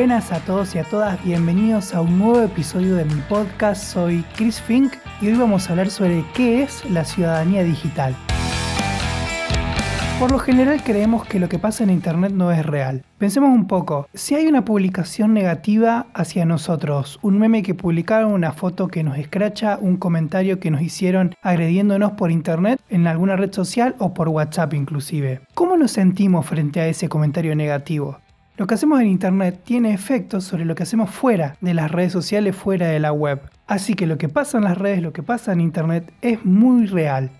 buenas 0.00 0.32
a 0.32 0.40
todos 0.40 0.74
y 0.74 0.78
a 0.78 0.84
todas, 0.84 1.22
bienvenidos 1.22 1.94
a 1.94 2.00
un 2.00 2.18
nuevo 2.18 2.40
episodio 2.40 2.96
de 2.96 3.04
mi 3.04 3.20
podcast. 3.28 3.84
Soy 3.84 4.24
Chris 4.34 4.58
Fink 4.58 4.94
y 5.20 5.26
hoy 5.26 5.34
vamos 5.34 5.68
a 5.68 5.72
hablar 5.72 5.90
sobre 5.90 6.24
qué 6.32 6.62
es 6.62 6.90
la 6.90 7.04
ciudadanía 7.04 7.62
digital. 7.64 8.16
Por 10.18 10.30
lo 10.30 10.38
general 10.38 10.82
creemos 10.82 11.26
que 11.26 11.38
lo 11.38 11.50
que 11.50 11.58
pasa 11.58 11.84
en 11.84 11.90
Internet 11.90 12.32
no 12.32 12.50
es 12.50 12.64
real. 12.64 13.04
Pensemos 13.18 13.50
un 13.50 13.66
poco, 13.66 14.08
si 14.14 14.34
hay 14.34 14.46
una 14.46 14.64
publicación 14.64 15.34
negativa 15.34 16.06
hacia 16.14 16.46
nosotros, 16.46 17.18
un 17.20 17.38
meme 17.38 17.62
que 17.62 17.74
publicaron, 17.74 18.32
una 18.32 18.52
foto 18.52 18.88
que 18.88 19.02
nos 19.02 19.18
escracha, 19.18 19.76
un 19.78 19.98
comentario 19.98 20.60
que 20.60 20.70
nos 20.70 20.80
hicieron 20.80 21.34
agrediéndonos 21.42 22.12
por 22.12 22.30
Internet, 22.30 22.80
en 22.88 23.06
alguna 23.06 23.36
red 23.36 23.52
social 23.52 23.96
o 23.98 24.14
por 24.14 24.30
WhatsApp 24.30 24.72
inclusive, 24.72 25.42
¿cómo 25.52 25.76
nos 25.76 25.90
sentimos 25.90 26.46
frente 26.46 26.80
a 26.80 26.88
ese 26.88 27.10
comentario 27.10 27.54
negativo? 27.54 28.16
Lo 28.60 28.66
que 28.66 28.74
hacemos 28.74 29.00
en 29.00 29.06
Internet 29.06 29.62
tiene 29.64 29.94
efectos 29.94 30.44
sobre 30.44 30.66
lo 30.66 30.74
que 30.74 30.82
hacemos 30.82 31.08
fuera 31.08 31.56
de 31.62 31.72
las 31.72 31.90
redes 31.90 32.12
sociales, 32.12 32.54
fuera 32.54 32.88
de 32.88 33.00
la 33.00 33.10
web. 33.10 33.40
Así 33.66 33.94
que 33.94 34.06
lo 34.06 34.18
que 34.18 34.28
pasa 34.28 34.58
en 34.58 34.64
las 34.64 34.76
redes, 34.76 35.00
lo 35.00 35.14
que 35.14 35.22
pasa 35.22 35.54
en 35.54 35.62
Internet 35.62 36.12
es 36.20 36.44
muy 36.44 36.84
real. 36.84 37.30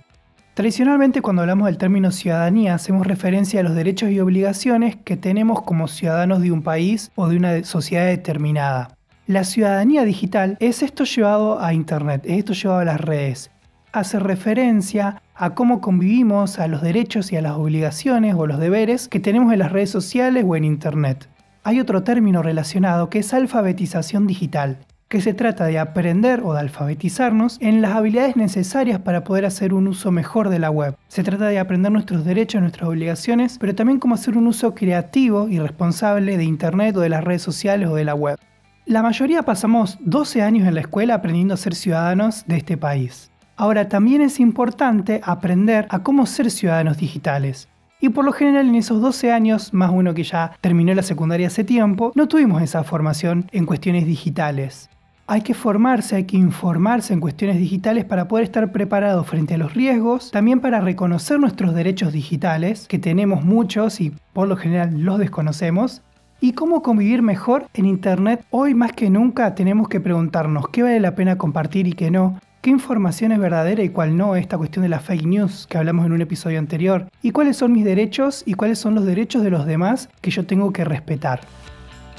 Tradicionalmente 0.55 1.21
cuando 1.21 1.43
hablamos 1.43 1.67
del 1.67 1.77
término 1.77 2.11
ciudadanía 2.11 2.75
hacemos 2.75 3.07
referencia 3.07 3.61
a 3.61 3.63
los 3.63 3.75
derechos 3.75 4.09
y 4.09 4.19
obligaciones 4.19 4.97
que 4.97 5.19
tenemos 5.19 5.61
como 5.61 5.89
ciudadanos 5.89 6.41
de 6.41 6.53
un 6.53 6.63
país 6.63 7.13
o 7.17 7.29
de 7.29 7.37
una 7.37 7.65
sociedad 7.65 8.07
determinada. 8.07 8.97
La 9.27 9.45
ciudadanía 9.45 10.07
digital 10.07 10.57
es 10.59 10.83
esto 10.83 11.05
llevado 11.05 11.61
a 11.61 11.75
Internet, 11.75 12.23
es 12.25 12.39
esto 12.39 12.55
llevado 12.55 12.81
a 12.81 12.85
las 12.87 13.01
redes. 13.03 13.51
Hace 13.93 14.21
referencia 14.21 15.21
a 15.35 15.55
cómo 15.55 15.81
convivimos 15.81 16.61
a 16.61 16.69
los 16.69 16.81
derechos 16.81 17.33
y 17.33 17.37
a 17.37 17.43
las 17.43 17.55
obligaciones 17.55 18.37
o 18.37 18.47
los 18.47 18.61
deberes 18.61 19.09
que 19.09 19.19
tenemos 19.19 19.53
en 19.53 19.59
las 19.59 19.73
redes 19.73 19.91
sociales 19.91 20.45
o 20.47 20.55
en 20.55 20.65
Internet. 20.65 21.29
Hay 21.65 21.81
otro 21.81 22.05
término 22.05 22.41
relacionado 22.41 23.11
que 23.11 23.19
es 23.19 23.35
alfabetización 23.35 24.29
digital 24.29 24.79
que 25.09 25.21
se 25.21 25.35
trata 25.35 25.65
de 25.65 25.81
aprender 25.81 26.41
o 26.45 26.53
de 26.53 26.61
alfabetizarnos 26.61 27.59
en 27.61 27.83
las 27.83 27.97
habilidades 27.97 28.37
necesarias 28.37 29.01
para 29.01 29.25
poder 29.25 29.45
hacer 29.45 29.75
un 29.75 29.89
uso 29.89 30.13
mejor 30.13 30.51
de 30.51 30.61
la 30.61 30.71
web. 30.71 30.95
Se 31.09 31.25
trata 31.25 31.49
de 31.49 31.59
aprender 31.59 31.91
nuestros 31.91 32.25
derechos, 32.25 32.61
nuestras 32.61 32.89
obligaciones, 32.89 33.59
pero 33.59 33.75
también 33.75 33.99
cómo 33.99 34.15
hacer 34.15 34.39
un 34.39 34.47
uso 34.47 34.73
creativo 34.73 35.49
y 35.49 35.59
responsable 35.59 36.37
de 36.37 36.45
Internet 36.45 36.97
o 36.97 37.01
de 37.01 37.09
las 37.09 37.25
redes 37.25 37.43
sociales 37.43 37.89
o 37.89 37.97
de 37.97 38.05
la 38.05 38.15
web. 38.15 38.39
La 38.87 39.03
mayoría 39.03 39.43
pasamos 39.43 39.99
12 40.01 40.43
años 40.43 40.69
en 40.69 40.75
la 40.75 40.81
escuela 40.81 41.15
aprendiendo 41.15 41.55
a 41.55 41.57
ser 41.57 41.75
ciudadanos 41.75 42.45
de 42.47 42.59
este 42.59 42.77
país. 42.77 43.30
Ahora 43.61 43.91
también 43.91 44.23
es 44.23 44.41
importante 44.41 45.21
aprender 45.23 45.87
a 45.91 46.03
cómo 46.03 46.25
ser 46.25 46.51
ciudadanos 46.51 46.97
digitales. 46.97 47.69
Y 48.01 48.09
por 48.09 48.25
lo 48.25 48.33
general 48.33 48.67
en 48.67 48.75
esos 48.75 49.03
12 49.03 49.33
años, 49.33 49.75
más 49.75 49.91
uno 49.93 50.15
que 50.15 50.23
ya 50.23 50.53
terminó 50.63 50.95
la 50.95 51.03
secundaria 51.03 51.49
hace 51.49 51.63
tiempo, 51.63 52.11
no 52.15 52.27
tuvimos 52.27 52.63
esa 52.63 52.85
formación 52.85 53.51
en 53.53 53.67
cuestiones 53.67 54.07
digitales 54.07 54.89
hay 55.27 55.43
que 55.43 55.55
formarse, 55.55 56.17
hay 56.17 56.25
que 56.25 56.37
informarse 56.37 57.13
en 57.15 57.21
cuestiones 57.21 57.57
digitales 57.59 58.05
para 58.05 58.27
poder 58.27 58.47
estar 58.47 58.73
preparado 58.73 59.23
frente 59.23 59.55
a 59.55 59.59
los 59.59 59.75
riesgos, 59.75 60.33
también 60.33 60.59
para 60.59 60.81
reconocer 60.81 61.39
nuestros 61.39 61.73
derechos 61.73 62.13
digitales, 62.13 62.89
que 62.89 62.99
tenemos 62.99 63.45
muchos 63.45 64.01
y 64.01 64.13
por 64.33 64.49
lo 64.49 64.57
general 64.57 64.99
los 64.99 65.21
desconocemos, 65.21 66.03
y 66.41 66.55
cómo 66.55 66.83
convivir 66.83 67.23
mejor 67.23 67.67
en 67.75 67.87
Internet. 67.87 68.45
Hoy 68.51 68.75
más 68.75 68.93
que 68.93 69.09
nunca 69.09 69.55
tenemos 69.55 69.89
que 69.89 70.01
preguntarnos 70.01 70.69
qué 70.71 70.83
vale 70.83 70.99
la 70.99 71.15
pena 71.15 71.39
compartir 71.39 71.87
y 71.87 71.93
qué 71.93 72.11
no, 72.11 72.41
qué 72.61 72.71
información 72.71 73.33
es 73.33 73.39
verdadera 73.39 73.83
y 73.83 73.89
cuál 73.89 74.17
no, 74.17 74.37
esta 74.37 74.59
cuestión 74.59 74.83
de 74.83 74.89
la 74.89 75.01
fake 75.01 75.27
news 75.27 75.67
que 75.67 75.79
hablamos 75.79 76.07
en 76.07 76.13
un 76.13 76.21
episodio 76.21 76.59
anterior, 76.59 77.07
y 77.23 77.31
cuáles 77.31 77.57
son 77.57 77.73
mis 77.73 77.85
derechos 77.85 78.43
y 78.47 78.55
cuáles 78.55 78.79
son 78.79 78.95
los 78.95 79.07
derechos 79.07 79.43
de 79.43 79.51
los 79.51 79.67
demás 79.67 80.09
que 80.21 80.31
yo 80.31 80.45
tengo 80.45 80.73
que 80.73 80.85
respetar. 80.85 81.41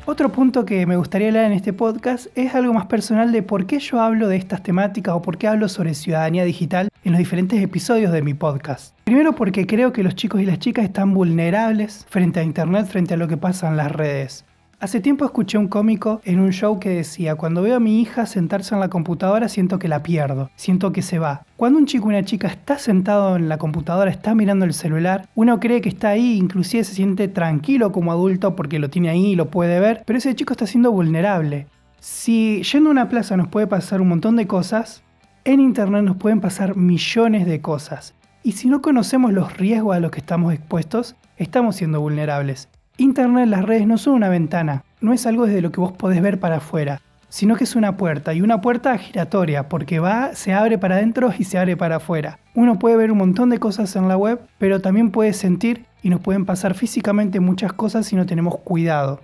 Otro 0.06 0.31
punto 0.31 0.66
que 0.66 0.88
me 0.88 0.98
gustaría 0.98 1.27
hablar 1.27 1.45
en 1.45 1.54
este 1.54 1.73
podcast 1.73 2.26
es 2.36 2.55
algo 2.55 2.73
más 2.73 2.88
personal 2.88 3.32
de 3.32 3.43
por 3.43 3.67
qué 3.67 3.80
yo 3.80 4.02
hablo 4.02 4.27
de 4.27 4.36
estas 4.36 4.64
temáticas 4.64 5.14
o 5.14 5.21
por 5.21 5.38
qué 5.38 5.48
hablo 5.48 5.70
sobre 5.70 5.93
ciudadanía 5.93 6.44
digital 6.44 6.89
en 7.04 7.11
los 7.11 7.20
diferentes 7.20 7.61
episodios 7.61 8.11
de 8.11 8.23
mi 8.23 8.33
podcast. 8.33 8.95
Primero 9.04 9.36
porque 9.36 9.67
creo 9.67 9.94
que 9.94 10.02
los 10.02 10.15
chicos 10.15 10.42
y 10.42 10.45
las 10.45 10.58
chicas 10.58 10.86
están 10.86 11.14
vulnerables 11.14 12.08
frente 12.10 12.39
a 12.39 12.44
Internet, 12.44 12.88
frente 12.88 13.14
a 13.14 13.17
lo 13.17 13.27
que 13.27 13.38
pasa 13.38 13.70
en 13.70 13.77
las 13.77 13.92
redes. 13.92 14.44
Hace 14.81 14.99
tiempo 14.99 15.25
escuché 15.25 15.59
un 15.59 15.67
cómico 15.67 16.21
en 16.25 16.39
un 16.39 16.52
show 16.52 16.80
que 16.80 16.89
decía, 16.89 17.36
cuando 17.36 17.61
veo 17.61 17.75
a 17.75 17.80
mi 17.80 18.02
hija 18.02 18.25
sentarse 18.25 18.73
en 18.73 18.80
la 18.80 18.89
computadora 18.89 19.47
siento 19.47 19.77
que 19.77 19.87
la 19.87 20.02
pierdo, 20.02 20.49
siento 20.55 20.92
que 20.92 21.03
se 21.03 21.19
va. 21.19 21.45
Cuando 21.55 21.77
un 21.77 21.86
chico 21.86 22.05
o 22.05 22.09
una 22.09 22.25
chica 22.25 22.47
está 22.47 22.80
sentado 22.80 23.36
en 23.36 23.47
la 23.47 23.59
computadora, 23.59 24.09
está 24.09 24.33
mirando 24.33 24.65
el 24.65 24.73
celular, 24.73 25.30
uno 25.36 25.59
cree 25.59 25.81
que 25.81 25.89
está 25.89 26.09
ahí, 26.09 26.36
inclusive 26.36 26.83
se 26.83 26.95
siente 26.95 27.27
tranquilo 27.27 27.91
como 27.91 28.11
adulto 28.11 28.55
porque 28.55 28.80
lo 28.80 28.89
tiene 28.89 29.09
ahí 29.09 29.27
y 29.27 29.36
lo 29.36 29.52
puede 29.52 29.80
ver, 29.80 30.02
pero 30.08 30.17
ese 30.17 30.33
chico 30.33 30.53
está 30.53 30.65
siendo 30.65 30.91
vulnerable. 30.91 31.67
Si 31.99 32.64
yendo 32.64 32.89
a 32.89 32.93
una 32.93 33.08
plaza 33.08 33.37
nos 33.37 33.49
puede 33.49 33.67
pasar 33.67 34.02
un 34.02 34.09
montón 34.09 34.36
de 34.36 34.47
cosas, 34.47 35.03
en 35.43 35.59
Internet 35.59 36.03
nos 36.05 36.17
pueden 36.17 36.41
pasar 36.41 36.75
millones 36.75 37.45
de 37.45 37.61
cosas. 37.61 38.15
Y 38.41 38.53
si 38.53 38.67
no 38.67 38.81
conocemos 38.81 39.31
los 39.31 39.55
riesgos 39.58 39.95
a 39.95 39.99
los 39.99 40.09
que 40.09 40.21
estamos 40.21 40.52
expuestos, 40.55 41.15
estamos 41.37 41.75
siendo 41.75 42.02
vulnerables. 42.02 42.67
Internet, 42.97 43.47
las 43.47 43.63
redes 43.63 43.87
no 43.87 43.97
son 43.97 44.15
una 44.15 44.29
ventana, 44.29 44.83
no 44.99 45.13
es 45.13 45.25
algo 45.25 45.45
desde 45.45 45.61
lo 45.61 45.71
que 45.71 45.79
vos 45.79 45.93
podés 45.93 46.21
ver 46.21 46.39
para 46.39 46.57
afuera, 46.57 47.02
sino 47.29 47.55
que 47.55 47.63
es 47.63 47.75
una 47.75 47.97
puerta 47.97 48.33
y 48.33 48.41
una 48.41 48.61
puerta 48.61 48.97
giratoria 48.97 49.69
porque 49.69 49.99
va, 49.99 50.35
se 50.35 50.53
abre 50.53 50.77
para 50.77 50.95
adentro 50.95 51.33
y 51.37 51.45
se 51.45 51.57
abre 51.57 51.77
para 51.77 51.95
afuera. 51.95 52.39
Uno 52.53 52.77
puede 52.77 52.97
ver 52.97 53.11
un 53.11 53.17
montón 53.17 53.49
de 53.49 53.59
cosas 53.59 53.95
en 53.95 54.07
la 54.07 54.17
web, 54.17 54.41
pero 54.57 54.81
también 54.81 55.11
puede 55.11 55.33
sentir 55.33 55.85
y 56.03 56.09
nos 56.09 56.19
pueden 56.19 56.45
pasar 56.45 56.75
físicamente 56.75 57.39
muchas 57.39 57.73
cosas 57.73 58.05
si 58.05 58.15
no 58.15 58.25
tenemos 58.25 58.59
cuidado. 58.59 59.21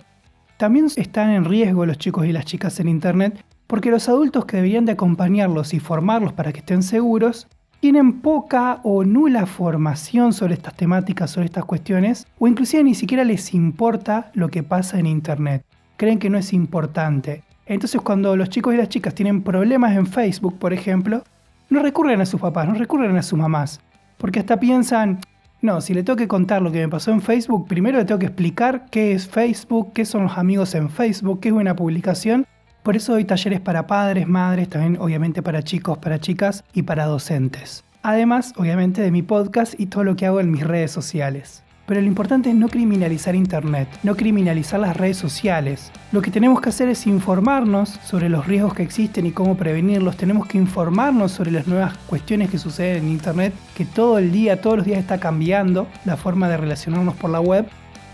También 0.56 0.86
están 0.96 1.30
en 1.30 1.44
riesgo 1.44 1.86
los 1.86 1.98
chicos 1.98 2.26
y 2.26 2.32
las 2.32 2.46
chicas 2.46 2.80
en 2.80 2.88
Internet 2.88 3.44
porque 3.66 3.90
los 3.90 4.08
adultos 4.08 4.46
que 4.46 4.56
deberían 4.56 4.86
de 4.86 4.92
acompañarlos 4.92 5.74
y 5.74 5.78
formarlos 5.78 6.32
para 6.32 6.52
que 6.52 6.60
estén 6.60 6.82
seguros 6.82 7.46
tienen 7.80 8.20
poca 8.20 8.80
o 8.82 9.04
nula 9.04 9.46
formación 9.46 10.32
sobre 10.32 10.54
estas 10.54 10.74
temáticas, 10.74 11.30
sobre 11.30 11.46
estas 11.46 11.64
cuestiones, 11.64 12.26
o 12.38 12.48
inclusive 12.48 12.82
ni 12.82 12.94
siquiera 12.94 13.24
les 13.24 13.54
importa 13.54 14.30
lo 14.34 14.48
que 14.48 14.62
pasa 14.62 14.98
en 14.98 15.06
Internet. 15.06 15.64
Creen 15.96 16.18
que 16.18 16.30
no 16.30 16.38
es 16.38 16.52
importante. 16.52 17.42
Entonces 17.66 18.00
cuando 18.00 18.36
los 18.36 18.48
chicos 18.48 18.74
y 18.74 18.78
las 18.78 18.88
chicas 18.88 19.14
tienen 19.14 19.42
problemas 19.42 19.96
en 19.96 20.06
Facebook, 20.06 20.58
por 20.58 20.72
ejemplo, 20.72 21.22
no 21.70 21.82
recurren 21.82 22.20
a 22.20 22.26
sus 22.26 22.40
papás, 22.40 22.66
no 22.66 22.74
recurren 22.74 23.16
a 23.16 23.22
sus 23.22 23.38
mamás, 23.38 23.80
porque 24.16 24.40
hasta 24.40 24.58
piensan, 24.58 25.20
no, 25.60 25.80
si 25.80 25.92
le 25.92 26.02
tengo 26.02 26.16
que 26.16 26.28
contar 26.28 26.62
lo 26.62 26.72
que 26.72 26.80
me 26.80 26.88
pasó 26.88 27.12
en 27.12 27.20
Facebook, 27.20 27.68
primero 27.68 27.98
le 27.98 28.04
tengo 28.04 28.18
que 28.18 28.26
explicar 28.26 28.86
qué 28.90 29.12
es 29.12 29.28
Facebook, 29.28 29.92
qué 29.92 30.04
son 30.04 30.24
los 30.24 30.38
amigos 30.38 30.74
en 30.74 30.88
Facebook, 30.88 31.40
qué 31.40 31.48
es 31.48 31.54
una 31.54 31.76
publicación, 31.76 32.46
por 32.88 32.96
eso 32.96 33.12
doy 33.12 33.26
talleres 33.26 33.60
para 33.60 33.86
padres, 33.86 34.26
madres, 34.26 34.70
también 34.70 34.96
obviamente 34.98 35.42
para 35.42 35.62
chicos, 35.62 35.98
para 35.98 36.18
chicas 36.20 36.64
y 36.72 36.84
para 36.84 37.04
docentes. 37.04 37.84
Además, 38.02 38.54
obviamente, 38.56 39.02
de 39.02 39.10
mi 39.10 39.20
podcast 39.20 39.78
y 39.78 39.84
todo 39.84 40.04
lo 40.04 40.16
que 40.16 40.24
hago 40.24 40.40
en 40.40 40.50
mis 40.50 40.66
redes 40.66 40.90
sociales. 40.90 41.62
Pero 41.84 42.00
lo 42.00 42.06
importante 42.06 42.48
es 42.48 42.54
no 42.54 42.66
criminalizar 42.70 43.34
Internet, 43.34 43.90
no 44.02 44.16
criminalizar 44.16 44.80
las 44.80 44.96
redes 44.96 45.18
sociales. 45.18 45.92
Lo 46.12 46.22
que 46.22 46.30
tenemos 46.30 46.62
que 46.62 46.70
hacer 46.70 46.88
es 46.88 47.06
informarnos 47.06 47.90
sobre 47.90 48.30
los 48.30 48.46
riesgos 48.46 48.72
que 48.72 48.84
existen 48.84 49.26
y 49.26 49.32
cómo 49.32 49.58
prevenirlos. 49.58 50.16
Tenemos 50.16 50.46
que 50.46 50.56
informarnos 50.56 51.32
sobre 51.32 51.50
las 51.50 51.66
nuevas 51.66 51.94
cuestiones 52.06 52.48
que 52.48 52.56
suceden 52.56 53.04
en 53.04 53.10
Internet, 53.10 53.52
que 53.76 53.84
todo 53.84 54.16
el 54.16 54.32
día, 54.32 54.62
todos 54.62 54.78
los 54.78 54.86
días 54.86 55.00
está 55.00 55.20
cambiando 55.20 55.88
la 56.06 56.16
forma 56.16 56.48
de 56.48 56.56
relacionarnos 56.56 57.16
por 57.16 57.28
la 57.28 57.40
web. 57.40 57.68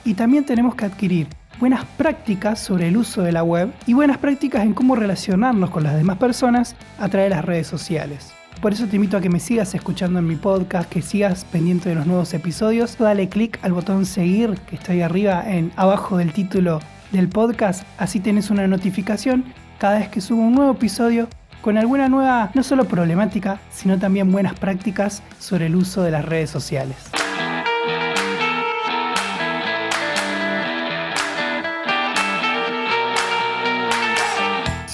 Y 0.05 0.15
también 0.15 0.45
tenemos 0.45 0.75
que 0.75 0.85
adquirir 0.85 1.29
buenas 1.61 1.85
prácticas 1.97 2.59
sobre 2.59 2.89
el 2.89 2.97
uso 2.97 3.23
de 3.23 3.33
la 3.33 3.43
web 3.43 3.73
y 3.87 3.93
buenas 3.93 4.19
prácticas 4.19 4.63
en 4.63 4.75
cómo 4.75 4.97
relacionarnos 4.97 5.71
con 5.71 5.83
las 5.83 5.97
demás 5.97 6.19
personas 6.19 6.77
a 6.99 7.09
través 7.09 7.31
de 7.31 7.37
las 7.37 7.45
redes 7.45 7.67
sociales. 7.67 8.33
Por 8.61 8.73
eso 8.73 8.87
te 8.87 8.97
invito 8.97 9.17
a 9.17 9.21
que 9.21 9.29
me 9.29 9.41
sigas 9.41 9.75
escuchando 9.75 10.19
en 10.19 10.27
mi 10.27 10.37
podcast, 10.37 10.89
que 10.89 11.03
sigas 11.03 11.45
pendiente 11.45 11.91
de 11.91 11.97
los 11.97 12.07
nuevos 12.07 12.33
episodios. 12.33 12.97
Dale 12.99 13.29
click 13.29 13.59
al 13.63 13.73
botón 13.73 14.07
seguir 14.07 14.55
que 14.69 14.77
está 14.77 14.93
ahí 14.93 15.03
arriba 15.03 15.45
en 15.47 15.73
abajo 15.77 16.17
del 16.17 16.33
título 16.33 16.81
del 17.13 17.29
podcast, 17.29 17.85
así 17.99 18.21
tienes 18.21 18.51
una 18.51 18.67
notificación 18.67 19.45
cada 19.79 19.99
vez 19.99 20.09
que 20.09 20.21
subo 20.21 20.43
un 20.43 20.55
nuevo 20.55 20.73
episodio 20.73 21.29
con 21.63 21.79
alguna 21.79 22.09
nueva, 22.09 22.51
no 22.55 22.63
solo 22.63 22.85
problemática, 22.85 23.61
sino 23.71 23.99
también 23.99 24.31
buenas 24.31 24.55
prácticas 24.55 25.23
sobre 25.39 25.67
el 25.67 25.77
uso 25.77 26.03
de 26.03 26.11
las 26.11 26.25
redes 26.25 26.51
sociales. 26.51 27.14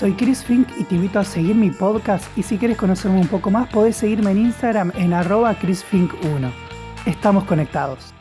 Soy 0.00 0.14
Chris 0.14 0.43
Fink 0.43 0.67
y 0.79 0.85
te 0.85 0.94
invito 0.94 1.19
a 1.19 1.25
seguir 1.25 1.55
mi 1.55 1.70
podcast 1.70 2.26
y 2.35 2.43
si 2.43 2.56
quieres 2.56 2.79
conocerme 2.79 3.20
un 3.20 3.29
poco 3.29 3.50
más 3.50 3.69
podés 3.69 3.97
seguirme 3.97 4.31
en 4.31 4.38
Instagram 4.38 4.93
en 4.97 5.12
arroba 5.12 5.55
chrisfink1. 5.61 6.50
Estamos 7.05 7.44
conectados. 7.44 8.14